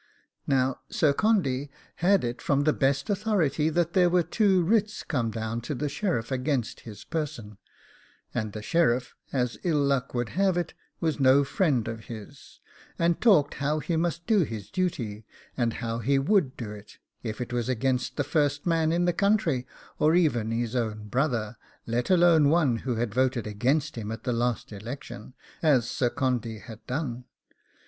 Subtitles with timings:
[0.47, 5.29] Now Sir Condy had it from the best authority that there were two writs come
[5.29, 7.59] down to the sheriff against his person,
[8.33, 12.61] and the sheriff, as ill luck would have it, was no friend of his,
[12.97, 15.23] and talked how he must do his duty,
[15.55, 19.13] and how he would do it, if it was against the first man in the
[19.13, 19.67] country,
[19.99, 24.33] or even his own brother, let alone one who had voted against him at the
[24.33, 27.25] last election, as Sir Condy had done.